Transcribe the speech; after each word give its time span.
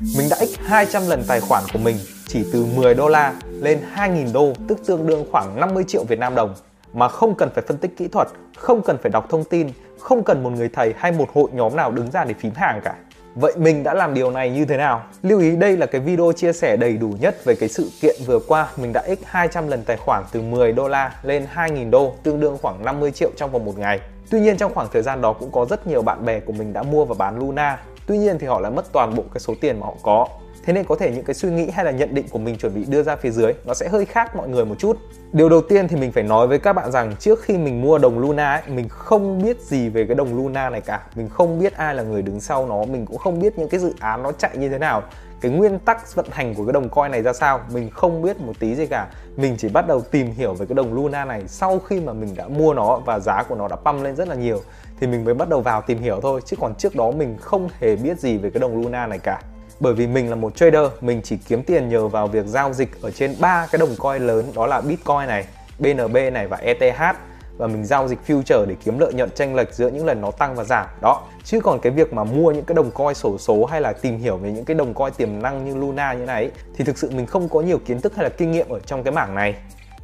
Mình 0.00 0.28
đã 0.30 0.36
x 0.36 0.58
200 0.66 1.02
lần 1.08 1.22
tài 1.28 1.40
khoản 1.40 1.64
của 1.72 1.78
mình 1.78 1.96
chỉ 2.26 2.44
từ 2.52 2.66
10 2.76 2.94
đô 2.94 3.08
la 3.08 3.34
lên 3.60 3.80
2.000 3.96 4.32
đô, 4.32 4.52
tức 4.68 4.78
tương 4.86 5.06
đương 5.06 5.26
khoảng 5.32 5.60
50 5.60 5.84
triệu 5.88 6.04
Việt 6.04 6.18
Nam 6.18 6.34
đồng 6.34 6.54
mà 6.92 7.08
không 7.08 7.34
cần 7.34 7.50
phải 7.54 7.64
phân 7.68 7.78
tích 7.78 7.96
kỹ 7.96 8.08
thuật, 8.08 8.28
không 8.56 8.82
cần 8.82 8.98
phải 9.02 9.10
đọc 9.10 9.26
thông 9.30 9.44
tin, 9.44 9.68
không 9.98 10.24
cần 10.24 10.42
một 10.42 10.50
người 10.50 10.68
thầy 10.72 10.94
hay 10.96 11.12
một 11.12 11.28
hội 11.34 11.50
nhóm 11.52 11.76
nào 11.76 11.90
đứng 11.90 12.10
ra 12.10 12.24
để 12.24 12.34
phím 12.40 12.52
hàng 12.54 12.80
cả. 12.84 12.94
Vậy 13.34 13.52
mình 13.56 13.82
đã 13.82 13.94
làm 13.94 14.14
điều 14.14 14.30
này 14.30 14.50
như 14.50 14.64
thế 14.64 14.76
nào? 14.76 15.02
Lưu 15.22 15.40
ý 15.40 15.56
đây 15.56 15.76
là 15.76 15.86
cái 15.86 16.00
video 16.00 16.32
chia 16.32 16.52
sẻ 16.52 16.76
đầy 16.76 16.96
đủ 16.96 17.14
nhất 17.20 17.44
về 17.44 17.54
cái 17.54 17.68
sự 17.68 17.90
kiện 18.00 18.16
vừa 18.26 18.38
qua 18.48 18.68
mình 18.76 18.92
đã 18.92 19.02
x 19.06 19.24
200 19.24 19.68
lần 19.68 19.84
tài 19.84 19.96
khoản 19.96 20.24
từ 20.32 20.42
10 20.42 20.72
đô 20.72 20.88
la 20.88 21.12
lên 21.22 21.46
2.000 21.54 21.90
đô 21.90 22.14
tương 22.22 22.40
đương 22.40 22.58
khoảng 22.62 22.84
50 22.84 23.10
triệu 23.10 23.30
trong 23.36 23.50
vòng 23.52 23.64
một 23.64 23.78
ngày. 23.78 24.00
Tuy 24.30 24.40
nhiên 24.40 24.56
trong 24.56 24.74
khoảng 24.74 24.88
thời 24.92 25.02
gian 25.02 25.20
đó 25.20 25.32
cũng 25.32 25.50
có 25.50 25.66
rất 25.70 25.86
nhiều 25.86 26.02
bạn 26.02 26.24
bè 26.24 26.40
của 26.40 26.52
mình 26.52 26.72
đã 26.72 26.82
mua 26.82 27.04
và 27.04 27.14
bán 27.18 27.38
Luna. 27.38 27.78
Tuy 28.08 28.18
nhiên 28.18 28.38
thì 28.38 28.46
họ 28.46 28.60
lại 28.60 28.72
mất 28.72 28.92
toàn 28.92 29.14
bộ 29.14 29.22
cái 29.34 29.40
số 29.40 29.54
tiền 29.60 29.80
mà 29.80 29.86
họ 29.86 29.94
có. 30.02 30.26
Thế 30.64 30.72
nên 30.72 30.84
có 30.84 30.96
thể 30.96 31.10
những 31.10 31.24
cái 31.24 31.34
suy 31.34 31.50
nghĩ 31.50 31.70
hay 31.70 31.84
là 31.84 31.90
nhận 31.90 32.14
định 32.14 32.26
của 32.30 32.38
mình 32.38 32.56
chuẩn 32.56 32.74
bị 32.74 32.84
đưa 32.88 33.02
ra 33.02 33.16
phía 33.16 33.30
dưới 33.30 33.52
nó 33.64 33.74
sẽ 33.74 33.88
hơi 33.88 34.04
khác 34.04 34.36
mọi 34.36 34.48
người 34.48 34.64
một 34.64 34.74
chút. 34.78 34.98
Điều 35.32 35.48
đầu 35.48 35.60
tiên 35.60 35.88
thì 35.88 35.96
mình 35.96 36.12
phải 36.12 36.22
nói 36.22 36.46
với 36.46 36.58
các 36.58 36.72
bạn 36.72 36.92
rằng 36.92 37.16
trước 37.18 37.42
khi 37.42 37.58
mình 37.58 37.82
mua 37.82 37.98
đồng 37.98 38.18
Luna 38.18 38.52
ấy, 38.52 38.62
mình 38.68 38.88
không 38.88 39.42
biết 39.42 39.60
gì 39.60 39.88
về 39.88 40.06
cái 40.06 40.14
đồng 40.14 40.36
Luna 40.36 40.70
này 40.70 40.80
cả. 40.80 41.00
Mình 41.14 41.28
không 41.28 41.58
biết 41.58 41.76
ai 41.76 41.94
là 41.94 42.02
người 42.02 42.22
đứng 42.22 42.40
sau 42.40 42.66
nó, 42.66 42.84
mình 42.84 43.06
cũng 43.06 43.18
không 43.18 43.40
biết 43.40 43.58
những 43.58 43.68
cái 43.68 43.80
dự 43.80 43.94
án 44.00 44.22
nó 44.22 44.32
chạy 44.32 44.56
như 44.56 44.68
thế 44.68 44.78
nào 44.78 45.02
cái 45.40 45.52
nguyên 45.52 45.78
tắc 45.78 46.14
vận 46.14 46.26
hành 46.30 46.54
của 46.54 46.64
cái 46.64 46.72
đồng 46.72 46.88
coin 46.88 47.10
này 47.10 47.22
ra 47.22 47.32
sao 47.32 47.60
mình 47.72 47.90
không 47.90 48.22
biết 48.22 48.40
một 48.40 48.52
tí 48.58 48.74
gì 48.74 48.86
cả 48.86 49.06
mình 49.36 49.56
chỉ 49.58 49.68
bắt 49.68 49.86
đầu 49.88 50.00
tìm 50.00 50.30
hiểu 50.30 50.54
về 50.54 50.66
cái 50.66 50.74
đồng 50.74 50.94
Luna 50.94 51.24
này 51.24 51.42
sau 51.46 51.78
khi 51.78 52.00
mà 52.00 52.12
mình 52.12 52.34
đã 52.36 52.48
mua 52.48 52.74
nó 52.74 52.96
và 52.96 53.18
giá 53.18 53.42
của 53.42 53.54
nó 53.54 53.68
đã 53.68 53.76
pump 53.76 54.02
lên 54.02 54.16
rất 54.16 54.28
là 54.28 54.34
nhiều 54.34 54.60
thì 55.00 55.06
mình 55.06 55.24
mới 55.24 55.34
bắt 55.34 55.48
đầu 55.48 55.60
vào 55.60 55.82
tìm 55.82 55.98
hiểu 55.98 56.20
thôi, 56.22 56.40
chứ 56.44 56.56
còn 56.60 56.74
trước 56.74 56.96
đó 56.96 57.10
mình 57.10 57.36
không 57.40 57.68
hề 57.80 57.96
biết 57.96 58.18
gì 58.18 58.38
về 58.38 58.50
cái 58.50 58.60
đồng 58.60 58.82
Luna 58.82 59.06
này 59.06 59.18
cả. 59.18 59.40
Bởi 59.80 59.94
vì 59.94 60.06
mình 60.06 60.30
là 60.30 60.36
một 60.36 60.56
trader, 60.56 60.86
mình 61.00 61.20
chỉ 61.24 61.36
kiếm 61.48 61.62
tiền 61.62 61.88
nhờ 61.88 62.08
vào 62.08 62.26
việc 62.26 62.46
giao 62.46 62.72
dịch 62.72 63.02
ở 63.02 63.10
trên 63.10 63.34
ba 63.40 63.66
cái 63.72 63.78
đồng 63.78 63.96
coin 63.98 64.26
lớn, 64.26 64.52
đó 64.54 64.66
là 64.66 64.80
Bitcoin 64.80 65.26
này 65.26 65.44
BNB 65.78 66.16
này 66.32 66.46
và 66.46 66.56
ETH 66.56 67.16
và 67.58 67.66
mình 67.66 67.84
giao 67.84 68.08
dịch 68.08 68.18
future 68.26 68.66
để 68.66 68.76
kiếm 68.84 68.98
lợi 68.98 69.12
nhuận 69.12 69.30
tranh 69.30 69.54
lệch 69.54 69.74
giữa 69.74 69.88
những 69.88 70.06
lần 70.06 70.20
nó 70.20 70.30
tăng 70.30 70.54
và 70.54 70.64
giảm. 70.64 70.86
Đó, 71.02 71.22
chứ 71.44 71.60
còn 71.60 71.80
cái 71.80 71.92
việc 71.92 72.12
mà 72.12 72.24
mua 72.24 72.50
những 72.50 72.64
cái 72.64 72.74
đồng 72.74 72.90
coin 72.90 73.14
sổ 73.14 73.38
số 73.38 73.64
hay 73.64 73.80
là 73.80 73.92
tìm 73.92 74.18
hiểu 74.18 74.36
về 74.36 74.52
những 74.52 74.64
cái 74.64 74.74
đồng 74.74 74.94
coin 74.94 75.12
tiềm 75.12 75.42
năng 75.42 75.64
như 75.64 75.74
Luna 75.74 76.12
như 76.12 76.24
này 76.24 76.50
thì 76.76 76.84
thực 76.84 76.98
sự 76.98 77.10
mình 77.10 77.26
không 77.26 77.48
có 77.48 77.60
nhiều 77.60 77.78
kiến 77.78 78.00
thức 78.00 78.16
hay 78.16 78.24
là 78.24 78.30
kinh 78.30 78.52
nghiệm 78.52 78.68
ở 78.68 78.80
trong 78.80 79.02
cái 79.02 79.12
mảng 79.12 79.34
này. 79.34 79.54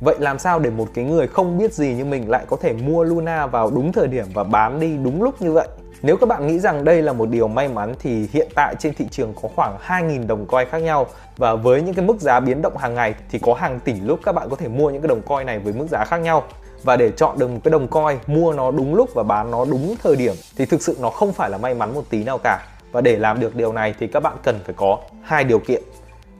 Vậy 0.05 0.17
làm 0.19 0.39
sao 0.39 0.59
để 0.59 0.71
một 0.71 0.89
cái 0.95 1.05
người 1.05 1.27
không 1.27 1.59
biết 1.59 1.73
gì 1.73 1.95
như 1.95 2.05
mình 2.05 2.31
lại 2.31 2.45
có 2.49 2.57
thể 2.61 2.73
mua 2.73 3.05
Luna 3.05 3.47
vào 3.47 3.71
đúng 3.71 3.93
thời 3.93 4.07
điểm 4.07 4.25
và 4.35 4.45
bán 4.45 4.81
đi 4.81 4.97
đúng 5.05 5.23
lúc 5.23 5.43
như 5.43 5.53
vậy? 5.53 5.69
Nếu 6.03 6.17
các 6.17 6.29
bạn 6.29 6.47
nghĩ 6.47 6.59
rằng 6.59 6.85
đây 6.85 7.03
là 7.03 7.13
một 7.13 7.29
điều 7.29 7.49
may 7.49 7.69
mắn 7.69 7.95
thì 7.99 8.29
hiện 8.33 8.49
tại 8.55 8.75
trên 8.79 8.95
thị 8.95 9.07
trường 9.11 9.35
có 9.43 9.49
khoảng 9.57 9.79
2.000 9.87 10.27
đồng 10.27 10.47
coin 10.47 10.69
khác 10.71 10.79
nhau. 10.79 11.07
Và 11.37 11.55
với 11.55 11.83
những 11.83 11.95
cái 11.95 12.05
mức 12.05 12.21
giá 12.21 12.41
biến 12.41 12.63
động 12.63 12.77
hàng 12.77 12.95
ngày 12.95 13.15
thì 13.31 13.39
có 13.39 13.55
hàng 13.55 13.81
tỷ 13.81 13.93
lúc 14.01 14.21
các 14.25 14.33
bạn 14.33 14.49
có 14.51 14.57
thể 14.57 14.69
mua 14.69 14.91
những 14.91 15.03
cái 15.03 15.09
đồng 15.09 15.23
coin 15.23 15.47
này 15.47 15.59
với 15.59 15.73
mức 15.73 15.87
giá 15.91 16.05
khác 16.05 16.17
nhau. 16.17 16.43
Và 16.83 16.97
để 16.97 17.11
chọn 17.11 17.39
được 17.39 17.49
một 17.51 17.61
cái 17.65 17.71
đồng 17.71 17.89
coin, 17.89 18.19
mua 18.27 18.53
nó 18.53 18.71
đúng 18.71 18.95
lúc 18.95 19.11
và 19.15 19.23
bán 19.23 19.51
nó 19.51 19.65
đúng 19.65 19.95
thời 20.03 20.17
điểm 20.17 20.35
thì 20.57 20.67
thực 20.67 20.83
sự 20.83 20.97
nó 21.01 21.11
không 21.11 21.33
phải 21.33 21.51
là 21.51 21.59
may 21.59 21.75
mắn 21.75 21.95
một 21.95 22.05
tí 22.11 22.25
nào 22.25 22.39
cả. 22.39 22.67
Và 22.93 23.01
để 23.01 23.17
làm 23.17 23.41
được 23.41 23.57
điều 23.57 23.73
này 23.73 23.95
thì 23.99 24.07
các 24.07 24.21
bạn 24.21 24.37
cần 24.43 24.61
phải 24.65 24.75
có 24.79 24.99
hai 25.23 25.45
điều 25.45 25.59
kiện. 25.59 25.83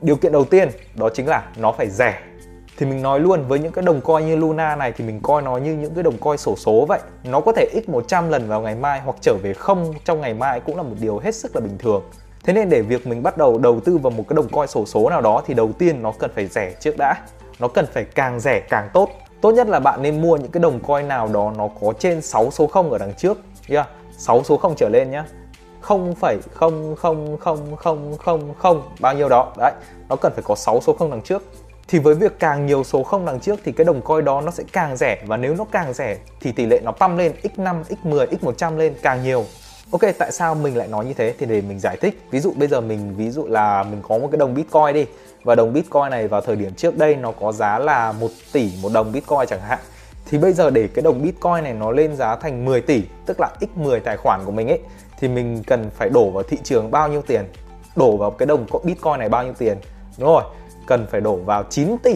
Điều 0.01 0.15
kiện 0.15 0.31
đầu 0.31 0.45
tiên 0.45 0.69
đó 0.95 1.09
chính 1.13 1.27
là 1.27 1.43
nó 1.57 1.71
phải 1.71 1.89
rẻ 1.89 2.19
thì 2.77 2.85
mình 2.85 3.01
nói 3.01 3.19
luôn 3.19 3.43
với 3.47 3.59
những 3.59 3.71
cái 3.71 3.85
đồng 3.85 4.01
coin 4.01 4.25
như 4.25 4.35
Luna 4.35 4.75
này 4.75 4.93
thì 4.97 5.03
mình 5.03 5.19
coi 5.23 5.41
nó 5.41 5.57
như 5.57 5.73
những 5.73 5.95
cái 5.95 6.03
đồng 6.03 6.17
coin 6.17 6.37
sổ 6.37 6.55
số 6.55 6.85
vậy. 6.85 6.99
Nó 7.23 7.41
có 7.41 7.51
thể 7.51 7.67
x 7.73 7.89
100 7.89 8.29
lần 8.29 8.47
vào 8.47 8.61
ngày 8.61 8.75
mai 8.75 8.99
hoặc 8.99 9.15
trở 9.21 9.35
về 9.43 9.53
không 9.53 9.93
trong 10.05 10.21
ngày 10.21 10.33
mai 10.33 10.59
cũng 10.59 10.77
là 10.77 10.83
một 10.83 10.95
điều 10.99 11.19
hết 11.19 11.35
sức 11.35 11.55
là 11.55 11.61
bình 11.61 11.77
thường. 11.77 12.03
Thế 12.43 12.53
nên 12.53 12.69
để 12.69 12.81
việc 12.81 13.07
mình 13.07 13.23
bắt 13.23 13.37
đầu 13.37 13.57
đầu 13.57 13.79
tư 13.79 13.97
vào 13.97 14.11
một 14.11 14.23
cái 14.29 14.35
đồng 14.35 14.49
coin 14.49 14.67
sổ 14.67 14.85
số 14.85 15.09
nào 15.09 15.21
đó 15.21 15.43
thì 15.45 15.53
đầu 15.53 15.71
tiên 15.79 16.01
nó 16.01 16.13
cần 16.19 16.31
phải 16.35 16.47
rẻ 16.47 16.73
trước 16.79 16.97
đã. 16.97 17.15
Nó 17.59 17.67
cần 17.67 17.85
phải 17.93 18.03
càng 18.03 18.39
rẻ 18.39 18.59
càng 18.59 18.89
tốt. 18.93 19.09
Tốt 19.41 19.51
nhất 19.51 19.67
là 19.67 19.79
bạn 19.79 20.01
nên 20.01 20.21
mua 20.21 20.37
những 20.37 20.51
cái 20.51 20.61
đồng 20.61 20.79
coin 20.79 21.07
nào 21.07 21.29
đó 21.33 21.53
nó 21.57 21.69
có 21.81 21.93
trên 21.99 22.21
6 22.21 22.51
số 22.51 22.67
0 22.67 22.91
ở 22.91 22.97
đằng 22.97 23.13
trước. 23.13 23.37
Yeah. 23.69 23.87
6 24.17 24.43
số 24.43 24.57
0 24.57 24.73
trở 24.77 24.89
lên 24.89 25.11
nhá. 25.11 25.25
0,00000 25.81 28.81
bao 28.99 29.13
nhiêu 29.13 29.29
đó. 29.29 29.53
Đấy 29.57 29.71
nó 30.09 30.15
cần 30.15 30.33
phải 30.33 30.43
có 30.43 30.55
6 30.55 30.81
số 30.81 30.93
0 30.93 31.11
đằng 31.11 31.21
trước 31.21 31.43
thì 31.87 31.99
với 31.99 32.15
việc 32.15 32.39
càng 32.39 32.65
nhiều 32.65 32.83
số 32.83 33.03
không 33.03 33.25
đằng 33.25 33.39
trước 33.39 33.59
thì 33.65 33.71
cái 33.71 33.85
đồng 33.85 34.01
coin 34.01 34.25
đó 34.25 34.41
nó 34.41 34.51
sẽ 34.51 34.63
càng 34.71 34.97
rẻ 34.97 35.23
và 35.25 35.37
nếu 35.37 35.55
nó 35.55 35.65
càng 35.71 35.93
rẻ 35.93 36.17
thì 36.41 36.51
tỷ 36.51 36.65
lệ 36.65 36.79
nó 36.83 36.91
pump 36.91 37.17
lên 37.17 37.33
x5, 37.43 37.83
x10, 38.03 38.27
x100 38.27 38.77
lên 38.77 38.93
càng 39.01 39.23
nhiều 39.23 39.45
Ok, 39.91 40.01
tại 40.17 40.31
sao 40.31 40.55
mình 40.55 40.77
lại 40.77 40.87
nói 40.87 41.05
như 41.05 41.13
thế 41.13 41.33
thì 41.39 41.45
để 41.45 41.61
mình 41.61 41.79
giải 41.79 41.97
thích. 42.01 42.21
Ví 42.31 42.39
dụ 42.39 42.53
bây 42.55 42.67
giờ 42.67 42.81
mình 42.81 43.15
ví 43.17 43.29
dụ 43.29 43.45
là 43.47 43.83
mình 43.83 44.01
có 44.07 44.17
một 44.17 44.27
cái 44.31 44.37
đồng 44.37 44.53
Bitcoin 44.53 44.93
đi 44.93 45.05
và 45.43 45.55
đồng 45.55 45.73
Bitcoin 45.73 46.09
này 46.09 46.27
vào 46.27 46.41
thời 46.41 46.55
điểm 46.55 46.73
trước 46.73 46.97
đây 46.97 47.15
nó 47.15 47.31
có 47.31 47.51
giá 47.51 47.79
là 47.79 48.11
1 48.11 48.27
tỷ 48.53 48.71
một 48.81 48.91
đồng 48.93 49.11
Bitcoin 49.11 49.47
chẳng 49.47 49.61
hạn. 49.61 49.79
Thì 50.25 50.37
bây 50.37 50.53
giờ 50.53 50.69
để 50.69 50.87
cái 50.93 51.03
đồng 51.03 51.23
Bitcoin 51.23 51.63
này 51.63 51.73
nó 51.73 51.91
lên 51.91 52.15
giá 52.15 52.35
thành 52.35 52.65
10 52.65 52.81
tỷ, 52.81 53.03
tức 53.25 53.39
là 53.39 53.49
x10 53.59 53.99
tài 53.99 54.17
khoản 54.17 54.41
của 54.45 54.51
mình 54.51 54.67
ấy 54.67 54.79
thì 55.19 55.27
mình 55.27 55.63
cần 55.67 55.89
phải 55.89 56.09
đổ 56.09 56.29
vào 56.29 56.43
thị 56.43 56.57
trường 56.63 56.91
bao 56.91 57.07
nhiêu 57.07 57.21
tiền? 57.21 57.45
Đổ 57.95 58.17
vào 58.17 58.31
cái 58.31 58.45
đồng 58.45 58.65
Bitcoin 58.83 59.19
này 59.19 59.29
bao 59.29 59.43
nhiêu 59.43 59.53
tiền? 59.57 59.77
Đúng 60.17 60.29
rồi, 60.29 60.43
cần 60.87 61.07
phải 61.11 61.21
đổ 61.21 61.35
vào 61.35 61.63
9 61.69 61.97
tỷ, 62.03 62.15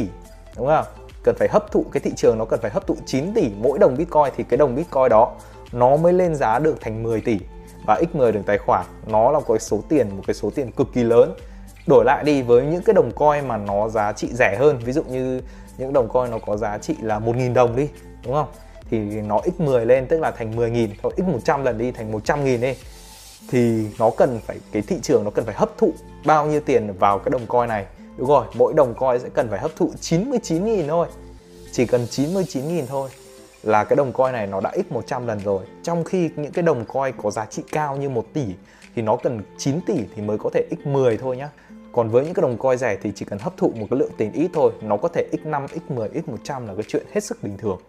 đúng 0.57 0.67
không? 0.67 0.85
Cần 1.23 1.35
phải 1.39 1.47
hấp 1.51 1.71
thụ 1.71 1.85
cái 1.91 2.01
thị 2.01 2.11
trường 2.15 2.37
nó 2.37 2.45
cần 2.45 2.59
phải 2.61 2.71
hấp 2.71 2.87
thụ 2.87 2.95
9 3.05 3.33
tỷ 3.33 3.49
mỗi 3.57 3.79
đồng 3.79 3.97
Bitcoin 3.97 4.33
thì 4.37 4.43
cái 4.43 4.57
đồng 4.57 4.75
Bitcoin 4.75 5.09
đó 5.09 5.33
nó 5.71 5.95
mới 5.95 6.13
lên 6.13 6.35
giá 6.35 6.59
được 6.59 6.81
thành 6.81 7.03
10 7.03 7.21
tỷ. 7.21 7.39
Và 7.85 8.01
x10 8.13 8.31
đường 8.31 8.43
tài 8.43 8.57
khoản 8.57 8.85
nó 9.07 9.31
là 9.31 9.39
một 9.39 9.45
cái 9.47 9.59
số 9.59 9.79
tiền 9.89 10.09
một 10.17 10.23
cái 10.27 10.33
số 10.33 10.49
tiền 10.55 10.71
cực 10.71 10.87
kỳ 10.93 11.03
lớn. 11.03 11.33
Đổi 11.87 12.05
lại 12.05 12.23
đi 12.23 12.41
với 12.41 12.65
những 12.65 12.81
cái 12.83 12.93
đồng 12.93 13.11
coin 13.11 13.47
mà 13.47 13.57
nó 13.57 13.89
giá 13.89 14.13
trị 14.13 14.29
rẻ 14.33 14.55
hơn 14.59 14.79
ví 14.79 14.93
dụ 14.93 15.03
như 15.03 15.41
những 15.77 15.93
đồng 15.93 16.07
coin 16.07 16.31
nó 16.31 16.37
có 16.45 16.57
giá 16.57 16.77
trị 16.77 16.95
là 17.01 17.19
1.000 17.19 17.53
đồng 17.53 17.75
đi 17.75 17.89
đúng 18.25 18.33
không? 18.33 18.47
Thì 18.89 18.99
nó 18.99 19.39
x10 19.39 19.85
lên 19.85 20.07
tức 20.07 20.19
là 20.19 20.31
thành 20.31 20.51
10.000 20.51 20.87
thôi 21.03 21.13
x100 21.17 21.63
lần 21.63 21.77
đi 21.77 21.91
thành 21.91 22.11
100.000 22.11 22.61
đi. 22.61 22.75
Thì 23.49 23.87
nó 23.99 24.09
cần 24.17 24.39
phải 24.45 24.57
cái 24.71 24.81
thị 24.81 24.99
trường 25.01 25.23
nó 25.23 25.29
cần 25.29 25.45
phải 25.45 25.55
hấp 25.55 25.77
thụ 25.77 25.93
bao 26.25 26.45
nhiêu 26.45 26.61
tiền 26.65 26.93
vào 26.99 27.19
cái 27.19 27.29
đồng 27.29 27.45
coin 27.45 27.69
này 27.69 27.85
đúng 28.19 28.29
rồi 28.29 28.45
mỗi 28.53 28.73
đồng 28.73 28.93
coin 28.93 29.19
sẽ 29.19 29.29
cần 29.33 29.49
phải 29.49 29.59
hấp 29.59 29.71
thụ 29.75 29.91
99.000 30.01 30.87
thôi. 30.87 31.07
Chỉ 31.71 31.85
cần 31.85 32.05
99.000 32.05 32.85
thôi 32.87 33.09
là 33.63 33.83
cái 33.83 33.95
đồng 33.95 34.11
coin 34.11 34.31
này 34.31 34.47
nó 34.47 34.61
đã 34.61 34.71
x 34.89 34.91
100 34.91 35.27
lần 35.27 35.39
rồi. 35.39 35.65
Trong 35.83 36.03
khi 36.03 36.29
những 36.35 36.51
cái 36.51 36.63
đồng 36.63 36.85
coin 36.85 37.13
có 37.23 37.31
giá 37.31 37.45
trị 37.45 37.63
cao 37.71 37.97
như 37.97 38.09
1 38.09 38.25
tỷ 38.33 38.45
thì 38.95 39.01
nó 39.01 39.15
cần 39.15 39.41
9 39.57 39.81
tỷ 39.81 39.95
thì 40.15 40.21
mới 40.21 40.37
có 40.37 40.49
thể 40.53 40.67
x 40.71 40.87
10 40.87 41.17
thôi 41.17 41.37
nhá. 41.37 41.49
Còn 41.91 42.09
với 42.09 42.25
những 42.25 42.33
cái 42.33 42.41
đồng 42.41 42.57
coin 42.57 42.77
rẻ 42.77 42.97
thì 43.01 43.11
chỉ 43.15 43.25
cần 43.25 43.39
hấp 43.39 43.57
thụ 43.57 43.71
một 43.75 43.87
cái 43.89 43.99
lượng 43.99 44.11
tiền 44.17 44.31
ít 44.31 44.49
thôi 44.53 44.71
nó 44.81 44.97
có 44.97 45.07
thể 45.07 45.27
x5, 45.31 45.67
x10, 45.67 46.09
x100 46.09 46.67
là 46.67 46.73
cái 46.73 46.83
chuyện 46.87 47.05
hết 47.11 47.23
sức 47.23 47.43
bình 47.43 47.57
thường. 47.57 47.79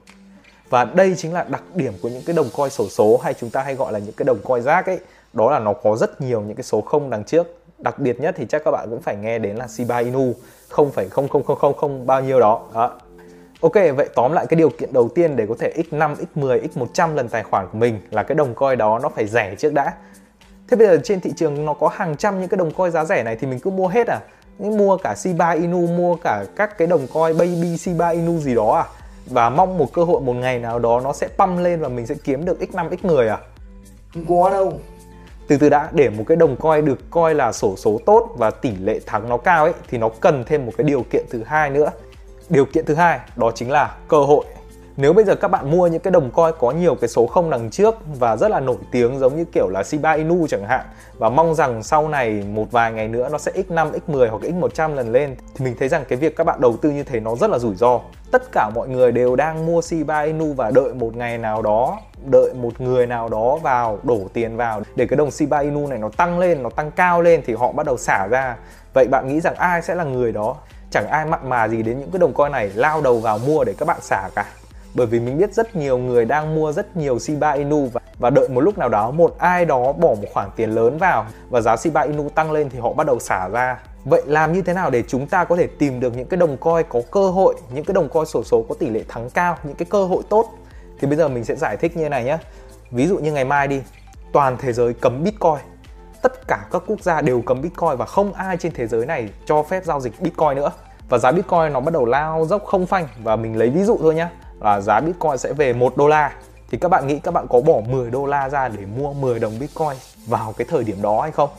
Và 0.69 0.85
đây 0.85 1.15
chính 1.17 1.33
là 1.33 1.45
đặc 1.45 1.63
điểm 1.75 1.93
của 2.03 2.09
những 2.09 2.23
cái 2.27 2.37
đồng 2.37 2.49
coin 2.57 2.71
sổ 2.71 2.89
số 2.89 3.21
hay 3.23 3.35
chúng 3.35 3.51
ta 3.51 3.63
hay 3.63 3.75
gọi 3.75 3.93
là 3.93 3.99
những 3.99 4.15
cái 4.17 4.25
đồng 4.25 4.39
coin 4.45 4.63
rác 4.63 4.87
ấy. 4.87 4.99
Đó 5.33 5.51
là 5.51 5.59
nó 5.59 5.73
có 5.73 5.97
rất 5.97 6.21
nhiều 6.21 6.41
những 6.41 6.57
cái 6.57 6.65
số 6.65 6.81
không 6.81 7.11
đằng 7.11 7.25
trước 7.25 7.60
đặc 7.81 7.99
biệt 7.99 8.21
nhất 8.21 8.35
thì 8.39 8.47
chắc 8.49 8.65
các 8.65 8.71
bạn 8.71 8.91
cũng 8.91 9.01
phải 9.01 9.17
nghe 9.17 9.39
đến 9.39 9.57
là 9.57 9.69
Shiba 9.69 9.99
Inu 9.99 10.35
0,00000 10.71 12.07
bao 12.07 12.21
nhiêu 12.21 12.41
đó. 12.41 12.63
đó 12.75 12.99
Ok, 13.61 13.75
vậy 13.75 14.09
tóm 14.15 14.33
lại 14.33 14.47
cái 14.47 14.57
điều 14.59 14.71
kiện 14.71 14.93
đầu 14.93 15.09
tiên 15.09 15.37
để 15.37 15.47
có 15.47 15.55
thể 15.59 15.73
x5, 15.91 16.15
x10, 16.35 16.61
x100 16.75 17.15
lần 17.15 17.29
tài 17.29 17.43
khoản 17.43 17.67
của 17.73 17.79
mình 17.79 18.01
là 18.11 18.23
cái 18.23 18.35
đồng 18.35 18.55
coin 18.55 18.79
đó 18.79 18.99
nó 19.03 19.09
phải 19.09 19.27
rẻ 19.27 19.55
trước 19.59 19.73
đã. 19.73 19.93
Thế 20.69 20.77
bây 20.77 20.87
giờ 20.87 20.99
trên 21.05 21.21
thị 21.21 21.33
trường 21.37 21.65
nó 21.65 21.75
có 21.75 21.89
hàng 21.89 22.17
trăm 22.17 22.41
những 22.41 22.49
cái 22.49 22.59
đồng 22.59 22.71
coin 22.71 22.93
giá 22.93 23.05
rẻ 23.05 23.23
này 23.23 23.37
thì 23.37 23.47
mình 23.47 23.61
cứ 23.61 23.71
mua 23.71 23.89
hết 23.89 24.07
à? 24.07 24.21
Nhưng 24.59 24.77
mua 24.77 24.97
cả 24.97 25.15
Shiba 25.15 25.51
Inu, 25.51 25.87
mua 25.87 26.17
cả 26.17 26.45
các 26.57 26.79
cái 26.79 26.89
đồng 26.89 27.07
coin 27.07 27.39
Baby 27.39 27.77
Shiba 27.77 28.09
Inu 28.09 28.39
gì 28.39 28.55
đó 28.55 28.73
à? 28.73 28.85
Và 29.27 29.51
mong 29.51 29.79
một 29.79 29.93
cơ 29.93 30.05
hội 30.05 30.21
một 30.21 30.33
ngày 30.33 30.59
nào 30.59 30.79
đó 30.79 31.01
nó 31.05 31.13
sẽ 31.13 31.29
pump 31.39 31.61
lên 31.61 31.81
và 31.81 31.89
mình 31.89 32.07
sẽ 32.07 32.15
kiếm 32.25 32.45
được 32.45 32.59
x5, 32.61 32.89
x10 32.91 33.29
à? 33.29 33.39
Không 34.15 34.25
có 34.29 34.51
đâu 34.51 34.73
từ 35.51 35.57
từ 35.57 35.69
đã, 35.69 35.89
để 35.93 36.11
một 36.11 36.25
cái 36.27 36.37
đồng 36.37 36.57
coin 36.57 36.85
được 36.85 37.11
coi 37.11 37.35
là 37.35 37.53
sổ 37.53 37.77
số 37.77 38.01
tốt 38.07 38.31
và 38.37 38.51
tỷ 38.51 38.71
lệ 38.77 39.01
thắng 39.07 39.29
nó 39.29 39.37
cao 39.37 39.65
ấy, 39.65 39.73
thì 39.89 39.99
nó 39.99 40.09
cần 40.21 40.45
thêm 40.47 40.67
một 40.67 40.73
cái 40.77 40.85
điều 40.85 41.05
kiện 41.11 41.25
thứ 41.31 41.43
hai 41.47 41.71
nữa. 41.71 41.91
Điều 42.49 42.65
kiện 42.65 42.85
thứ 42.85 42.95
hai, 42.95 43.21
đó 43.37 43.51
chính 43.55 43.71
là 43.71 43.97
cơ 44.09 44.21
hội 44.21 44.45
nếu 45.01 45.13
bây 45.13 45.25
giờ 45.25 45.35
các 45.35 45.49
bạn 45.49 45.71
mua 45.71 45.87
những 45.87 46.01
cái 46.01 46.11
đồng 46.11 46.31
coin 46.31 46.55
có 46.59 46.71
nhiều 46.71 46.95
cái 46.95 47.09
số 47.09 47.27
không 47.27 47.51
đằng 47.51 47.71
trước 47.71 47.95
và 48.19 48.37
rất 48.37 48.51
là 48.51 48.61
nổi 48.61 48.77
tiếng 48.93 49.19
giống 49.19 49.37
như 49.37 49.45
kiểu 49.53 49.69
là 49.69 49.83
Shiba 49.83 50.13
Inu 50.13 50.47
chẳng 50.47 50.65
hạn 50.65 50.87
và 51.19 51.29
mong 51.29 51.55
rằng 51.55 51.83
sau 51.83 52.09
này 52.09 52.45
một 52.53 52.67
vài 52.71 52.93
ngày 52.93 53.09
nữa 53.09 53.29
nó 53.33 53.39
sẽ 53.39 53.53
x5, 53.53 53.91
x10 54.09 54.31
hoặc 54.31 54.43
x100 54.43 54.95
lần 54.95 55.13
lên 55.13 55.37
thì 55.55 55.65
mình 55.65 55.77
thấy 55.79 55.89
rằng 55.89 56.05
cái 56.09 56.19
việc 56.19 56.37
các 56.37 56.45
bạn 56.45 56.61
đầu 56.61 56.77
tư 56.77 56.91
như 56.91 57.03
thế 57.03 57.21
nó 57.21 57.37
rất 57.37 57.51
là 57.51 57.59
rủi 57.59 57.75
ro. 57.75 58.01
Tất 58.33 58.43
cả 58.53 58.71
mọi 58.75 58.89
người 58.89 59.13
đều 59.13 59.37
đang 59.37 59.67
mua 59.67 59.83
Shiba 59.83 60.21
Inu 60.21 60.53
và 60.53 60.71
đợi 60.71 60.95
một 60.95 61.17
ngày 61.17 61.39
nào 61.39 61.63
đó 61.63 61.99
đợi 62.25 62.55
một 62.55 62.81
người 62.81 63.07
nào 63.07 63.29
đó 63.29 63.57
vào 63.57 63.99
đổ 64.03 64.21
tiền 64.33 64.57
vào 64.57 64.83
để 64.97 65.07
cái 65.07 65.17
đồng 65.17 65.31
Shiba 65.31 65.59
Inu 65.59 65.87
này 65.87 65.99
nó 65.99 66.09
tăng 66.17 66.39
lên, 66.39 66.63
nó 66.63 66.71
tăng 66.71 66.91
cao 66.91 67.23
lên 67.23 67.43
thì 67.47 67.55
họ 67.55 67.73
bắt 67.73 67.87
đầu 67.87 67.97
xả 67.97 68.27
ra. 68.31 68.57
Vậy 68.95 69.07
bạn 69.11 69.29
nghĩ 69.29 69.41
rằng 69.41 69.55
ai 69.55 69.83
sẽ 69.83 69.95
là 69.95 70.05
người 70.05 70.33
đó? 70.33 70.57
chẳng 70.93 71.09
ai 71.09 71.27
mặn 71.27 71.49
mà 71.49 71.69
gì 71.69 71.83
đến 71.83 72.01
những 72.01 72.11
cái 72.11 72.19
đồng 72.19 72.33
coin 72.33 72.53
này 72.53 72.71
lao 72.75 73.01
đầu 73.01 73.19
vào 73.19 73.39
mua 73.39 73.65
để 73.65 73.75
các 73.79 73.89
bạn 73.89 74.01
xả 74.01 74.29
cả 74.35 74.47
bởi 74.95 75.07
vì 75.07 75.21
mình 75.21 75.39
biết 75.39 75.55
rất 75.55 75.77
nhiều 75.77 75.99
người 75.99 76.25
đang 76.25 76.55
mua 76.55 76.73
rất 76.73 76.97
nhiều 76.97 77.19
Shiba 77.19 77.51
Inu 77.51 77.87
và 77.93 78.01
và 78.19 78.31
đợi 78.31 78.49
một 78.49 78.61
lúc 78.61 78.79
nào 78.79 78.89
đó 78.89 79.11
một 79.11 79.39
ai 79.39 79.65
đó 79.65 79.93
bỏ 79.93 80.09
một 80.09 80.29
khoản 80.33 80.51
tiền 80.57 80.71
lớn 80.71 80.99
vào 80.99 81.27
và 81.51 81.61
giá 81.61 81.77
Shiba 81.77 82.01
Inu 82.01 82.29
tăng 82.29 82.53
lên 82.53 82.71
thì 82.71 82.79
họ 82.79 82.93
bắt 82.93 83.07
đầu 83.07 83.19
xả 83.19 83.49
ra 83.49 83.79
Vậy 84.05 84.23
làm 84.27 84.53
như 84.53 84.63
thế 84.63 84.73
nào 84.73 84.91
để 84.91 85.03
chúng 85.09 85.27
ta 85.27 85.45
có 85.45 85.57
thể 85.57 85.67
tìm 85.67 86.01
được 86.01 86.17
những 86.17 86.27
cái 86.27 86.39
đồng 86.39 86.57
coin 86.57 86.87
có 86.89 87.03
cơ 87.11 87.31
hội, 87.31 87.55
những 87.75 87.85
cái 87.85 87.95
đồng 87.95 88.09
coin 88.09 88.27
sổ 88.27 88.43
số 88.45 88.65
có 88.69 88.75
tỷ 88.79 88.89
lệ 88.91 89.05
thắng 89.09 89.31
cao, 89.31 89.57
những 89.65 89.75
cái 89.75 89.87
cơ 89.91 90.05
hội 90.05 90.23
tốt? 90.29 90.51
Thì 91.01 91.07
bây 91.07 91.17
giờ 91.17 91.29
mình 91.29 91.45
sẽ 91.45 91.57
giải 91.57 91.77
thích 91.77 91.97
như 91.97 92.03
thế 92.03 92.09
này 92.09 92.25
nhé. 92.25 92.39
Ví 92.91 93.07
dụ 93.07 93.19
như 93.19 93.33
ngày 93.33 93.45
mai 93.45 93.69
đi, 93.69 93.83
toàn 94.33 94.57
thế 94.61 94.73
giới 94.73 94.95
cấm 94.95 95.25
Bitcoin. 95.25 95.59
Tất 96.23 96.49
cả 96.49 96.67
các 96.73 96.83
quốc 96.87 97.01
gia 97.01 97.21
đều 97.21 97.41
cấm 97.41 97.63
Bitcoin 97.63 97.97
và 97.97 98.07
không 98.07 98.33
ai 98.33 98.57
trên 98.57 98.73
thế 98.73 98.87
giới 98.87 99.07
này 99.07 99.29
cho 99.47 99.63
phép 99.63 99.85
giao 99.85 100.01
dịch 100.01 100.21
Bitcoin 100.21 100.55
nữa. 100.55 100.71
Và 101.09 101.19
giá 101.19 101.33
Bitcoin 101.33 101.73
nó 101.73 101.81
bắt 101.81 101.93
đầu 101.93 102.05
lao 102.05 102.47
dốc 102.47 102.65
không 102.65 102.87
phanh 102.87 103.09
và 103.23 103.37
mình 103.37 103.57
lấy 103.57 103.71
ví 103.71 103.83
dụ 103.83 103.99
thôi 104.01 104.15
nhé 104.15 104.29
là 104.61 104.81
giá 104.81 105.01
Bitcoin 105.01 105.39
sẽ 105.39 105.53
về 105.53 105.73
1 105.73 105.97
đô 105.97 106.09
la 106.09 106.33
thì 106.71 106.79
các 106.79 106.89
bạn 106.89 107.07
nghĩ 107.07 107.19
các 107.19 107.35
bạn 107.35 107.47
có 107.49 107.61
bỏ 107.61 107.81
10 107.89 108.11
đô 108.11 108.27
la 108.27 108.49
ra 108.49 108.69
để 108.69 108.87
mua 108.97 109.13
10 109.13 109.39
đồng 109.39 109.59
Bitcoin 109.59 109.97
vào 110.27 110.55
cái 110.57 110.67
thời 110.71 110.85
điểm 110.85 111.03
đó 111.03 111.21
hay 111.21 111.31
không? 111.31 111.51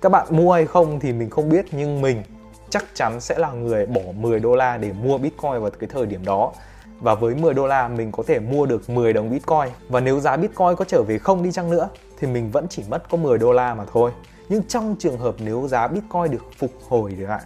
Các 0.00 0.08
bạn 0.08 0.26
mua 0.30 0.52
hay 0.52 0.66
không 0.66 1.00
thì 1.00 1.12
mình 1.12 1.30
không 1.30 1.48
biết 1.48 1.66
nhưng 1.72 2.00
mình 2.00 2.22
chắc 2.70 2.84
chắn 2.94 3.20
sẽ 3.20 3.38
là 3.38 3.50
người 3.52 3.86
bỏ 3.86 4.00
10 4.14 4.40
đô 4.40 4.54
la 4.54 4.76
để 4.76 4.92
mua 4.92 5.18
Bitcoin 5.18 5.60
vào 5.60 5.70
cái 5.70 5.88
thời 5.92 6.06
điểm 6.06 6.24
đó. 6.24 6.52
Và 7.00 7.14
với 7.14 7.34
10 7.34 7.54
đô 7.54 7.66
la 7.66 7.88
mình 7.88 8.12
có 8.12 8.22
thể 8.26 8.38
mua 8.38 8.66
được 8.66 8.90
10 8.90 9.12
đồng 9.12 9.30
Bitcoin. 9.30 9.68
Và 9.88 10.00
nếu 10.00 10.20
giá 10.20 10.36
Bitcoin 10.36 10.76
có 10.76 10.84
trở 10.84 11.02
về 11.02 11.18
không 11.18 11.42
đi 11.42 11.52
chăng 11.52 11.70
nữa 11.70 11.88
thì 12.18 12.26
mình 12.26 12.50
vẫn 12.50 12.66
chỉ 12.68 12.84
mất 12.88 13.10
có 13.10 13.16
10 13.16 13.38
đô 13.38 13.52
la 13.52 13.74
mà 13.74 13.84
thôi. 13.92 14.10
Nhưng 14.48 14.62
trong 14.68 14.96
trường 14.98 15.18
hợp 15.18 15.34
nếu 15.38 15.68
giá 15.68 15.88
Bitcoin 15.88 16.30
được 16.30 16.44
phục 16.58 16.70
hồi 16.88 17.12
được 17.12 17.26
lại, 17.26 17.42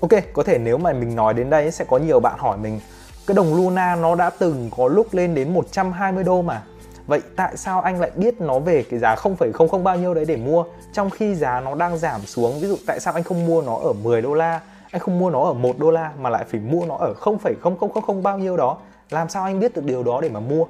Ok, 0.00 0.10
có 0.32 0.42
thể 0.42 0.58
nếu 0.58 0.78
mà 0.78 0.92
mình 0.92 1.16
nói 1.16 1.34
đến 1.34 1.50
đây 1.50 1.70
sẽ 1.70 1.84
có 1.84 1.98
nhiều 1.98 2.20
bạn 2.20 2.38
hỏi 2.38 2.58
mình 2.58 2.80
cái 3.26 3.34
đồng 3.34 3.54
Luna 3.54 3.96
nó 3.96 4.14
đã 4.14 4.30
từng 4.30 4.70
có 4.76 4.88
lúc 4.88 5.06
lên 5.12 5.34
đến 5.34 5.54
120 5.54 6.24
đô 6.24 6.42
mà 6.42 6.62
Vậy 7.10 7.20
tại 7.36 7.56
sao 7.56 7.80
anh 7.80 8.00
lại 8.00 8.10
biết 8.16 8.40
nó 8.40 8.58
về 8.58 8.84
cái 8.90 8.98
giá 8.98 9.14
0,00 9.14 9.82
bao 9.82 9.96
nhiêu 9.96 10.14
đấy 10.14 10.24
để 10.24 10.36
mua 10.36 10.64
Trong 10.92 11.10
khi 11.10 11.34
giá 11.34 11.60
nó 11.60 11.74
đang 11.74 11.98
giảm 11.98 12.20
xuống? 12.20 12.60
Ví 12.60 12.68
dụ 12.68 12.76
tại 12.86 13.00
sao 13.00 13.14
anh 13.14 13.22
không 13.22 13.46
mua 13.46 13.62
nó 13.62 13.76
ở 13.76 13.92
10 13.92 14.22
đô 14.22 14.34
la 14.34 14.60
Anh 14.90 15.00
không 15.00 15.18
mua 15.18 15.30
nó 15.30 15.44
ở 15.44 15.52
1 15.52 15.78
đô 15.78 15.90
la 15.90 16.12
Mà 16.20 16.30
lại 16.30 16.44
phải 16.50 16.60
mua 16.60 16.86
nó 16.86 16.96
ở 16.96 17.14
0,0000 17.20 18.22
bao 18.22 18.38
nhiêu 18.38 18.56
đó? 18.56 18.76
Làm 19.10 19.28
sao 19.28 19.44
anh 19.44 19.60
biết 19.60 19.74
được 19.74 19.84
điều 19.84 20.02
đó 20.02 20.20
để 20.20 20.28
mà 20.28 20.40
mua? 20.40 20.64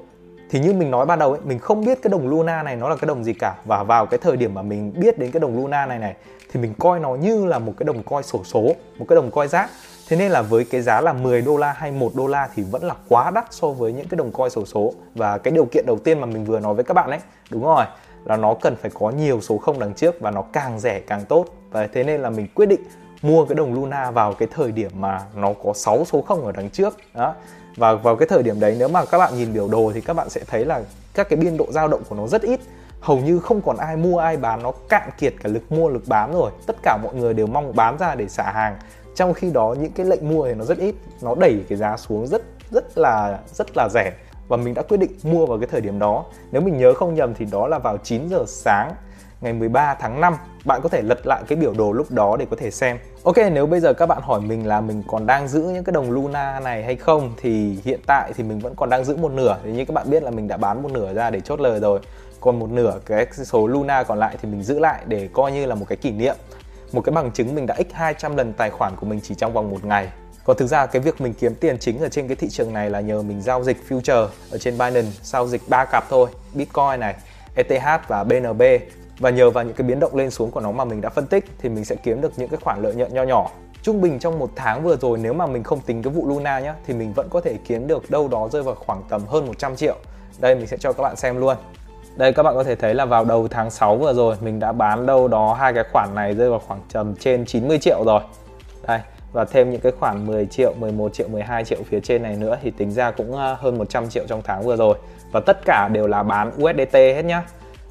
Thì 0.50 0.60
như 0.60 0.72
mình 0.72 0.90
nói 0.90 1.06
ban 1.06 1.18
đầu 1.18 1.30
ấy, 1.30 1.40
mình 1.44 1.58
không 1.58 1.84
biết 1.84 2.02
cái 2.02 2.10
đồng 2.10 2.28
Luna 2.28 2.62
này 2.62 2.76
nó 2.76 2.88
là 2.88 2.96
cái 2.96 3.06
đồng 3.06 3.24
gì 3.24 3.32
cả. 3.32 3.54
Và 3.64 3.82
vào 3.82 4.06
cái 4.06 4.18
thời 4.22 4.36
điểm 4.36 4.54
mà 4.54 4.62
mình 4.62 4.92
biết 4.96 5.18
đến 5.18 5.30
cái 5.30 5.40
đồng 5.40 5.56
Luna 5.56 5.86
này 5.86 5.98
này 5.98 6.14
thì 6.52 6.60
mình 6.60 6.74
coi 6.78 7.00
nó 7.00 7.14
như 7.14 7.46
là 7.46 7.58
một 7.58 7.72
cái 7.76 7.84
đồng 7.84 8.02
coi 8.02 8.22
sổ 8.22 8.44
số, 8.44 8.62
một 8.98 9.06
cái 9.08 9.16
đồng 9.16 9.30
coi 9.30 9.48
rác. 9.48 9.70
Thế 10.10 10.16
nên 10.16 10.30
là 10.30 10.42
với 10.42 10.64
cái 10.64 10.82
giá 10.82 11.00
là 11.00 11.12
10 11.12 11.42
đô 11.42 11.56
la 11.56 11.72
hay 11.72 11.92
1 11.92 12.12
đô 12.14 12.26
la 12.26 12.48
thì 12.54 12.62
vẫn 12.62 12.84
là 12.84 12.94
quá 13.08 13.30
đắt 13.30 13.44
so 13.50 13.68
với 13.68 13.92
những 13.92 14.08
cái 14.08 14.16
đồng 14.16 14.32
coin 14.32 14.50
sổ 14.50 14.64
số. 14.64 14.92
Và 15.14 15.38
cái 15.38 15.52
điều 15.52 15.64
kiện 15.64 15.86
đầu 15.86 15.98
tiên 15.98 16.20
mà 16.20 16.26
mình 16.26 16.44
vừa 16.44 16.60
nói 16.60 16.74
với 16.74 16.84
các 16.84 16.94
bạn 16.94 17.10
ấy, 17.10 17.18
đúng 17.50 17.64
rồi, 17.64 17.84
là 18.24 18.36
nó 18.36 18.54
cần 18.54 18.76
phải 18.76 18.90
có 18.94 19.10
nhiều 19.10 19.40
số 19.40 19.58
không 19.58 19.78
đằng 19.78 19.94
trước 19.94 20.20
và 20.20 20.30
nó 20.30 20.42
càng 20.42 20.80
rẻ 20.80 21.00
càng 21.00 21.24
tốt. 21.24 21.46
Và 21.70 21.86
thế 21.86 22.04
nên 22.04 22.20
là 22.20 22.30
mình 22.30 22.46
quyết 22.54 22.66
định 22.66 22.80
mua 23.22 23.44
cái 23.44 23.54
đồng 23.54 23.74
Luna 23.74 24.10
vào 24.10 24.34
cái 24.34 24.48
thời 24.54 24.72
điểm 24.72 24.90
mà 24.94 25.22
nó 25.34 25.52
có 25.64 25.72
6 25.74 26.04
số 26.04 26.22
không 26.22 26.44
ở 26.44 26.52
đằng 26.52 26.70
trước. 26.70 26.96
Đó 27.14 27.34
và 27.76 27.94
vào 27.94 28.16
cái 28.16 28.28
thời 28.28 28.42
điểm 28.42 28.60
đấy 28.60 28.76
nếu 28.78 28.88
mà 28.88 29.04
các 29.04 29.18
bạn 29.18 29.36
nhìn 29.36 29.52
biểu 29.52 29.68
đồ 29.68 29.92
thì 29.94 30.00
các 30.00 30.14
bạn 30.14 30.30
sẽ 30.30 30.40
thấy 30.46 30.64
là 30.64 30.82
các 31.14 31.28
cái 31.28 31.36
biên 31.36 31.56
độ 31.56 31.66
dao 31.70 31.88
động 31.88 32.02
của 32.08 32.16
nó 32.16 32.26
rất 32.26 32.42
ít 32.42 32.60
hầu 33.00 33.18
như 33.18 33.38
không 33.38 33.60
còn 33.60 33.76
ai 33.76 33.96
mua, 33.96 34.18
ai 34.18 34.36
bán, 34.36 34.62
nó 34.62 34.72
cạn 34.88 35.10
kiệt 35.18 35.34
cả 35.42 35.48
lực 35.48 35.72
mua, 35.72 35.88
lực 35.88 36.02
bán 36.06 36.32
rồi. 36.32 36.50
Tất 36.66 36.76
cả 36.82 36.98
mọi 37.02 37.14
người 37.14 37.34
đều 37.34 37.46
mong 37.46 37.76
bán 37.76 37.98
ra 37.98 38.14
để 38.14 38.28
xả 38.28 38.50
hàng. 38.50 38.76
Trong 39.14 39.34
khi 39.34 39.50
đó, 39.50 39.76
những 39.80 39.92
cái 39.92 40.06
lệnh 40.06 40.28
mua 40.28 40.46
thì 40.46 40.54
nó 40.54 40.64
rất 40.64 40.78
ít. 40.78 40.94
Nó 41.22 41.34
đẩy 41.34 41.64
cái 41.68 41.78
giá 41.78 41.96
xuống 41.96 42.26
rất 42.26 42.42
rất 42.70 42.98
là 42.98 43.38
rất 43.52 43.76
là 43.76 43.88
rẻ. 43.94 44.12
Và 44.48 44.56
mình 44.56 44.74
đã 44.74 44.82
quyết 44.82 44.96
định 44.96 45.12
mua 45.22 45.46
vào 45.46 45.58
cái 45.58 45.68
thời 45.70 45.80
điểm 45.80 45.98
đó. 45.98 46.24
Nếu 46.52 46.62
mình 46.62 46.78
nhớ 46.78 46.94
không 46.94 47.14
nhầm 47.14 47.34
thì 47.34 47.46
đó 47.52 47.66
là 47.66 47.78
vào 47.78 47.96
9 47.96 48.28
giờ 48.28 48.44
sáng, 48.46 48.94
ngày 49.40 49.52
13 49.52 49.94
tháng 49.94 50.20
5 50.20 50.36
bạn 50.64 50.80
có 50.82 50.88
thể 50.88 51.02
lật 51.02 51.26
lại 51.26 51.42
cái 51.48 51.58
biểu 51.58 51.72
đồ 51.78 51.92
lúc 51.92 52.10
đó 52.10 52.36
để 52.36 52.46
có 52.50 52.56
thể 52.56 52.70
xem. 52.70 52.98
Ok, 53.22 53.36
nếu 53.52 53.66
bây 53.66 53.80
giờ 53.80 53.92
các 53.92 54.06
bạn 54.06 54.22
hỏi 54.22 54.40
mình 54.40 54.66
là 54.66 54.80
mình 54.80 55.02
còn 55.08 55.26
đang 55.26 55.48
giữ 55.48 55.62
những 55.62 55.84
cái 55.84 55.92
đồng 55.92 56.10
Luna 56.10 56.60
này 56.60 56.84
hay 56.84 56.96
không, 56.96 57.32
thì 57.36 57.78
hiện 57.84 58.00
tại 58.06 58.32
thì 58.36 58.44
mình 58.44 58.58
vẫn 58.58 58.74
còn 58.76 58.90
đang 58.90 59.04
giữ 59.04 59.16
một 59.16 59.32
nửa. 59.32 59.56
Thì 59.64 59.72
như 59.72 59.84
các 59.84 59.94
bạn 59.94 60.10
biết 60.10 60.22
là 60.22 60.30
mình 60.30 60.48
đã 60.48 60.56
bán 60.56 60.82
một 60.82 60.90
nửa 60.92 61.14
ra 61.14 61.30
để 61.30 61.40
chốt 61.40 61.60
lời 61.60 61.80
rồi 61.80 62.00
còn 62.40 62.58
một 62.58 62.70
nửa 62.70 62.98
cái 63.06 63.26
số 63.32 63.66
Luna 63.66 64.02
còn 64.02 64.18
lại 64.18 64.36
thì 64.42 64.48
mình 64.48 64.62
giữ 64.62 64.78
lại 64.78 65.02
để 65.06 65.28
coi 65.32 65.52
như 65.52 65.66
là 65.66 65.74
một 65.74 65.86
cái 65.88 65.96
kỷ 65.96 66.10
niệm, 66.10 66.36
một 66.92 67.00
cái 67.00 67.12
bằng 67.12 67.32
chứng 67.32 67.54
mình 67.54 67.66
đã 67.66 67.76
x 67.76 67.92
200 67.92 68.36
lần 68.36 68.52
tài 68.52 68.70
khoản 68.70 68.96
của 68.96 69.06
mình 69.06 69.20
chỉ 69.22 69.34
trong 69.34 69.52
vòng 69.52 69.70
một 69.70 69.84
ngày. 69.84 70.08
Còn 70.44 70.56
thực 70.56 70.66
ra 70.66 70.86
cái 70.86 71.02
việc 71.02 71.20
mình 71.20 71.34
kiếm 71.34 71.54
tiền 71.54 71.78
chính 71.78 72.00
ở 72.00 72.08
trên 72.08 72.28
cái 72.28 72.36
thị 72.36 72.48
trường 72.48 72.72
này 72.72 72.90
là 72.90 73.00
nhờ 73.00 73.22
mình 73.22 73.42
giao 73.42 73.64
dịch 73.64 73.76
future 73.88 74.28
ở 74.50 74.58
trên 74.58 74.78
Binance, 74.78 75.10
giao 75.22 75.46
dịch 75.46 75.62
ba 75.68 75.84
cặp 75.84 76.04
thôi, 76.10 76.28
Bitcoin 76.54 77.00
này 77.00 77.14
ETH 77.54 78.08
và 78.08 78.24
BNB 78.24 78.62
và 79.18 79.30
nhờ 79.30 79.50
vào 79.50 79.64
những 79.64 79.74
cái 79.74 79.86
biến 79.86 80.00
động 80.00 80.16
lên 80.16 80.30
xuống 80.30 80.50
của 80.50 80.60
nó 80.60 80.72
mà 80.72 80.84
mình 80.84 81.00
đã 81.00 81.08
phân 81.08 81.26
tích 81.26 81.44
thì 81.58 81.68
mình 81.68 81.84
sẽ 81.84 81.96
kiếm 81.96 82.20
được 82.20 82.32
những 82.36 82.48
cái 82.48 82.58
khoản 82.62 82.82
lợi 82.82 82.94
nhuận 82.94 83.14
nho 83.14 83.22
nhỏ. 83.22 83.50
Trung 83.82 84.00
bình 84.00 84.18
trong 84.18 84.38
một 84.38 84.50
tháng 84.56 84.82
vừa 84.82 84.96
rồi 84.96 85.18
nếu 85.18 85.32
mà 85.32 85.46
mình 85.46 85.62
không 85.62 85.80
tính 85.80 86.02
cái 86.02 86.12
vụ 86.12 86.28
Luna 86.28 86.60
nhá, 86.60 86.74
thì 86.86 86.94
mình 86.94 87.12
vẫn 87.12 87.28
có 87.30 87.40
thể 87.40 87.56
kiếm 87.66 87.86
được 87.86 88.10
đâu 88.10 88.28
đó 88.28 88.48
rơi 88.52 88.62
vào 88.62 88.74
khoảng 88.74 89.02
tầm 89.08 89.26
hơn 89.26 89.46
100 89.46 89.76
triệu. 89.76 89.96
Đây 90.38 90.54
mình 90.54 90.66
sẽ 90.66 90.76
cho 90.76 90.92
các 90.92 91.02
bạn 91.02 91.16
xem 91.16 91.40
luôn 91.40 91.56
đây 92.20 92.32
các 92.32 92.42
bạn 92.42 92.54
có 92.54 92.64
thể 92.64 92.74
thấy 92.74 92.94
là 92.94 93.04
vào 93.04 93.24
đầu 93.24 93.48
tháng 93.48 93.70
6 93.70 93.96
vừa 93.96 94.12
rồi 94.12 94.36
mình 94.40 94.60
đã 94.60 94.72
bán 94.72 95.06
đâu 95.06 95.28
đó 95.28 95.54
hai 95.54 95.72
cái 95.72 95.84
khoản 95.92 96.14
này 96.14 96.34
rơi 96.34 96.50
vào 96.50 96.58
khoảng 96.58 96.80
tầm 96.92 97.14
trên 97.14 97.44
90 97.44 97.78
triệu 97.78 98.04
rồi. 98.06 98.20
Đây 98.86 99.00
và 99.32 99.44
thêm 99.44 99.70
những 99.70 99.80
cái 99.80 99.92
khoản 100.00 100.26
10 100.26 100.46
triệu, 100.46 100.74
11 100.78 101.14
triệu, 101.14 101.28
12 101.28 101.64
triệu 101.64 101.78
phía 101.90 102.00
trên 102.00 102.22
này 102.22 102.36
nữa 102.36 102.56
thì 102.62 102.70
tính 102.70 102.92
ra 102.92 103.10
cũng 103.10 103.36
ờ, 103.36 103.56
hơn 103.60 103.78
100 103.78 104.08
triệu 104.08 104.24
trong 104.28 104.42
tháng 104.44 104.62
vừa 104.62 104.76
rồi. 104.76 104.98
Và 105.32 105.40
tất 105.40 105.58
cả 105.64 105.88
đều 105.92 106.06
là 106.06 106.22
bán 106.22 106.50
USDT 106.62 106.94
hết 106.94 107.24
nhá. 107.24 107.42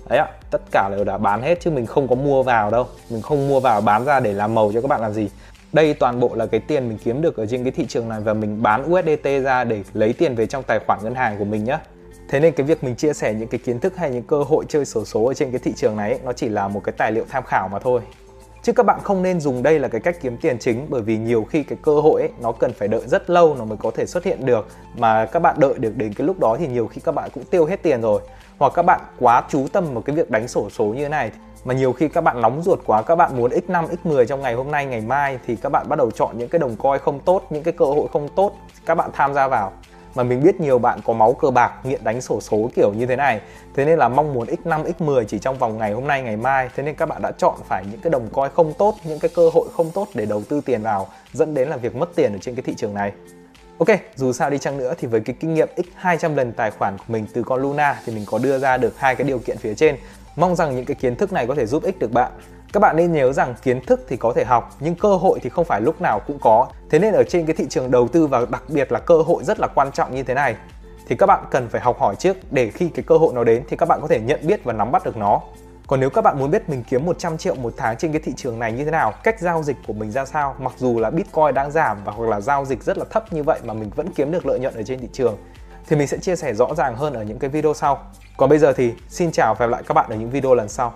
Đấy 0.09 0.19
ạ 0.19 0.27
tất 0.51 0.62
cả 0.71 0.89
đều 0.95 1.03
đã 1.03 1.17
bán 1.17 1.41
hết 1.41 1.59
chứ 1.62 1.71
mình 1.71 1.86
không 1.86 2.07
có 2.07 2.15
mua 2.15 2.43
vào 2.43 2.71
đâu. 2.71 2.86
Mình 3.09 3.21
không 3.21 3.48
mua 3.48 3.59
vào 3.59 3.81
bán 3.81 4.05
ra 4.05 4.19
để 4.19 4.33
làm 4.33 4.55
màu 4.55 4.71
cho 4.74 4.81
các 4.81 4.88
bạn 4.88 5.01
làm 5.01 5.13
gì. 5.13 5.29
Đây 5.74 5.93
toàn 5.93 6.19
bộ 6.19 6.31
là 6.36 6.45
cái 6.45 6.59
tiền 6.59 6.89
mình 6.89 6.98
kiếm 7.03 7.21
được 7.21 7.38
ở 7.38 7.45
trên 7.45 7.63
cái 7.63 7.71
thị 7.71 7.86
trường 7.86 8.09
này 8.09 8.19
và 8.21 8.33
mình 8.33 8.63
bán 8.63 8.93
USDT 8.93 9.43
ra 9.43 9.63
để 9.63 9.83
lấy 9.93 10.13
tiền 10.13 10.36
về 10.36 10.45
trong 10.45 10.63
tài 10.63 10.79
khoản 10.88 11.00
ngân 11.03 11.15
hàng 11.15 11.38
của 11.38 11.45
mình 11.45 11.63
nhé 11.63 11.77
Thế 12.29 12.39
nên 12.39 12.53
cái 12.53 12.65
việc 12.65 12.83
mình 12.83 12.95
chia 12.95 13.13
sẻ 13.13 13.33
những 13.33 13.48
cái 13.48 13.59
kiến 13.59 13.79
thức 13.79 13.98
hay 13.98 14.09
những 14.09 14.24
cơ 14.24 14.43
hội 14.43 14.65
chơi 14.69 14.86
sổ 14.86 15.05
số 15.05 15.25
ở 15.25 15.33
trên 15.33 15.51
cái 15.51 15.59
thị 15.59 15.74
trường 15.75 15.98
này 15.98 16.12
ấy, 16.12 16.19
nó 16.24 16.33
chỉ 16.33 16.50
là 16.50 16.67
một 16.67 16.81
cái 16.83 16.93
tài 16.98 17.12
liệu 17.12 17.25
tham 17.29 17.43
khảo 17.43 17.67
mà 17.67 17.79
thôi. 17.79 18.01
Chứ 18.63 18.74
các 18.74 18.86
bạn 18.86 19.00
không 19.03 19.24
nên 19.24 19.39
dùng 19.39 19.63
đây 19.63 19.79
là 19.79 19.88
cái 19.88 20.01
cách 20.01 20.17
kiếm 20.21 20.38
tiền 20.38 20.59
chính 20.59 20.86
bởi 20.89 21.01
vì 21.01 21.17
nhiều 21.17 21.43
khi 21.43 21.63
cái 21.63 21.77
cơ 21.81 22.00
hội 22.00 22.21
ấy, 22.21 22.29
nó 22.41 22.51
cần 22.51 22.74
phải 22.74 22.88
đợi 22.88 23.01
rất 23.05 23.29
lâu 23.29 23.55
nó 23.55 23.65
mới 23.65 23.77
có 23.77 23.91
thể 23.91 24.05
xuất 24.05 24.24
hiện 24.24 24.45
được. 24.45 24.67
Mà 24.98 25.25
các 25.25 25.39
bạn 25.39 25.55
đợi 25.59 25.74
được 25.77 25.98
đến 25.98 26.13
cái 26.13 26.27
lúc 26.27 26.39
đó 26.39 26.55
thì 26.59 26.67
nhiều 26.67 26.88
khi 26.88 27.01
các 27.03 27.15
bạn 27.15 27.29
cũng 27.33 27.43
tiêu 27.43 27.65
hết 27.65 27.83
tiền 27.83 28.01
rồi. 28.01 28.21
Hoặc 28.57 28.74
các 28.75 28.83
bạn 28.83 29.01
quá 29.19 29.43
chú 29.50 29.67
tâm 29.74 29.93
vào 29.93 30.01
cái 30.01 30.15
việc 30.15 30.29
đánh 30.29 30.48
sổ 30.48 30.69
số 30.69 30.86
như 30.86 31.03
thế 31.03 31.09
này 31.09 31.31
mà 31.65 31.74
nhiều 31.74 31.93
khi 31.93 32.07
các 32.07 32.21
bạn 32.21 32.41
nóng 32.41 32.62
ruột 32.63 32.79
quá 32.86 33.01
các 33.01 33.15
bạn 33.15 33.38
muốn 33.38 33.51
x5 33.51 33.88
x10 34.03 34.25
trong 34.25 34.41
ngày 34.41 34.53
hôm 34.53 34.71
nay 34.71 34.86
ngày 34.86 35.01
mai 35.01 35.39
thì 35.48 35.55
các 35.55 35.69
bạn 35.69 35.89
bắt 35.89 35.95
đầu 35.95 36.12
chọn 36.12 36.38
những 36.38 36.50
cái 36.50 36.59
đồng 36.59 36.75
coi 36.75 37.00
không 37.00 37.19
tốt 37.19 37.43
những 37.50 37.63
cái 37.63 37.74
cơ 37.77 37.86
hội 37.86 38.07
không 38.13 38.27
tốt 38.36 38.53
các 38.86 38.95
bạn 38.95 39.09
tham 39.13 39.33
gia 39.33 39.48
vào 39.48 39.71
mà 40.15 40.23
mình 40.23 40.43
biết 40.43 40.61
nhiều 40.61 40.79
bạn 40.79 40.99
có 41.05 41.13
máu 41.13 41.33
cờ 41.33 41.51
bạc 41.51 41.71
nghiện 41.83 42.03
đánh 42.03 42.21
sổ 42.21 42.41
số 42.41 42.69
kiểu 42.75 42.93
như 42.93 43.05
thế 43.05 43.15
này 43.15 43.41
thế 43.75 43.85
nên 43.85 43.99
là 43.99 44.07
mong 44.07 44.33
muốn 44.33 44.47
x5 44.47 44.91
x10 44.99 45.23
chỉ 45.23 45.39
trong 45.39 45.57
vòng 45.57 45.77
ngày 45.77 45.91
hôm 45.91 46.07
nay 46.07 46.21
ngày 46.21 46.37
mai 46.37 46.69
thế 46.75 46.83
nên 46.83 46.95
các 46.95 47.09
bạn 47.09 47.21
đã 47.21 47.31
chọn 47.31 47.55
phải 47.67 47.85
những 47.91 47.99
cái 48.01 48.11
đồng 48.11 48.29
coi 48.33 48.49
không 48.49 48.73
tốt 48.73 48.95
những 49.03 49.19
cái 49.19 49.31
cơ 49.35 49.49
hội 49.53 49.67
không 49.73 49.91
tốt 49.91 50.07
để 50.13 50.25
đầu 50.25 50.43
tư 50.49 50.61
tiền 50.65 50.81
vào 50.81 51.07
dẫn 51.33 51.53
đến 51.53 51.69
là 51.69 51.77
việc 51.77 51.95
mất 51.95 52.15
tiền 52.15 52.33
ở 52.33 52.37
trên 52.41 52.55
cái 52.55 52.63
thị 52.63 52.73
trường 52.77 52.93
này 52.93 53.11
Ok, 53.79 53.87
dù 54.15 54.33
sao 54.33 54.49
đi 54.49 54.57
chăng 54.57 54.77
nữa 54.77 54.93
thì 54.97 55.07
với 55.07 55.21
cái 55.21 55.35
kinh 55.39 55.53
nghiệm 55.53 55.67
x 55.77 55.81
200 55.95 56.35
lần 56.35 56.51
tài 56.51 56.71
khoản 56.71 56.97
của 56.97 57.03
mình 57.07 57.25
từ 57.33 57.43
con 57.43 57.61
Luna 57.61 58.01
thì 58.05 58.15
mình 58.15 58.23
có 58.27 58.37
đưa 58.37 58.59
ra 58.59 58.77
được 58.77 58.99
hai 58.99 59.15
cái 59.15 59.27
điều 59.27 59.39
kiện 59.39 59.57
phía 59.57 59.75
trên. 59.75 59.97
Mong 60.35 60.55
rằng 60.55 60.75
những 60.75 60.85
cái 60.85 60.95
kiến 60.95 61.15
thức 61.15 61.33
này 61.33 61.47
có 61.47 61.55
thể 61.55 61.65
giúp 61.65 61.83
ích 61.83 61.99
được 61.99 62.11
bạn. 62.11 62.31
Các 62.73 62.79
bạn 62.79 62.95
nên 62.97 63.11
nhớ 63.11 63.33
rằng 63.33 63.55
kiến 63.63 63.81
thức 63.85 64.05
thì 64.09 64.17
có 64.17 64.33
thể 64.35 64.45
học 64.45 64.75
nhưng 64.79 64.95
cơ 64.95 65.15
hội 65.15 65.39
thì 65.41 65.49
không 65.49 65.65
phải 65.65 65.81
lúc 65.81 66.01
nào 66.01 66.19
cũng 66.27 66.39
có. 66.41 66.67
Thế 66.89 67.00
nên 67.00 67.13
ở 67.13 67.24
trên 67.24 67.46
cái 67.46 67.55
thị 67.55 67.65
trường 67.69 67.91
đầu 67.91 68.08
tư 68.08 68.27
và 68.27 68.46
đặc 68.51 68.63
biệt 68.67 68.91
là 68.91 69.00
cơ 69.00 69.22
hội 69.22 69.43
rất 69.43 69.60
là 69.60 69.67
quan 69.67 69.91
trọng 69.91 70.15
như 70.15 70.24
thế 70.24 70.34
này 70.34 70.55
thì 71.08 71.15
các 71.15 71.25
bạn 71.25 71.46
cần 71.51 71.69
phải 71.69 71.81
học 71.81 72.00
hỏi 72.00 72.15
trước 72.15 72.38
để 72.51 72.69
khi 72.69 72.89
cái 72.89 73.03
cơ 73.08 73.17
hội 73.17 73.34
nó 73.34 73.43
đến 73.43 73.63
thì 73.69 73.77
các 73.77 73.89
bạn 73.89 74.00
có 74.01 74.08
thể 74.08 74.19
nhận 74.19 74.39
biết 74.48 74.63
và 74.63 74.74
nắm 74.74 74.91
bắt 74.91 75.05
được 75.05 75.17
nó. 75.17 75.41
Còn 75.88 76.00
nếu 76.00 76.10
các 76.10 76.22
bạn 76.22 76.39
muốn 76.39 76.51
biết 76.51 76.69
mình 76.69 76.84
kiếm 76.89 77.05
100 77.05 77.38
triệu 77.38 77.55
một 77.55 77.74
tháng 77.77 77.98
trên 77.98 78.12
cái 78.12 78.22
thị 78.22 78.34
trường 78.38 78.60
này 78.60 78.72
như 78.72 78.86
thế 78.86 78.91
nào, 78.91 79.13
cách 79.24 79.39
giao 79.39 79.63
dịch 79.63 79.77
của 79.88 79.93
mình 79.93 80.12
ra 80.12 80.25
sao, 80.25 80.55
mặc 80.60 80.74
dù 80.77 81.00
là 81.00 81.10
Bitcoin 81.10 81.53
đang 81.53 81.72
giảm 81.72 81.98
và 82.03 82.12
hoặc 82.12 82.29
là 82.29 82.41
giao 82.41 82.65
dịch 82.65 82.84
rất 82.84 82.98
là 82.98 83.05
thấp 83.10 83.34
như 83.34 83.43
vậy 83.43 83.60
mà 83.63 83.74
mình 83.74 83.89
vẫn 83.96 84.08
kiếm 84.15 84.31
được 84.31 84.46
lợi 84.46 84.60
nhuận 84.60 84.74
ở 84.74 84.84
trên 84.84 85.00
thị 85.00 85.08
trường 85.13 85.38
thì 85.88 85.96
mình 85.96 86.08
sẽ 86.08 86.17
chia 86.17 86.36
sẻ 86.36 86.53
rõ 86.53 86.75
ràng 86.77 86.96
hơn 86.96 87.13
ở 87.13 87.24
những 87.24 87.39
cái 87.39 87.50
video 87.50 87.74
sau. 87.74 88.00
Còn 88.38 88.50
bây 88.50 88.60
giờ 88.60 88.74
thì 88.74 88.93
xin 89.10 89.31
chào 89.31 89.53
và 89.53 89.65
hẹn 89.65 89.69
gặp 89.69 89.75
lại 89.75 89.84
các 89.88 89.93
bạn 89.93 90.10
ở 90.10 90.15
những 90.15 90.29
video 90.29 90.55
lần 90.55 90.69
sau. 90.69 90.93